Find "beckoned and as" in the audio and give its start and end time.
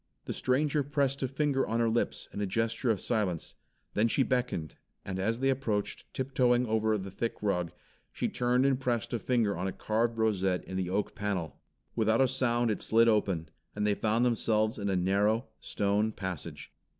4.23-5.39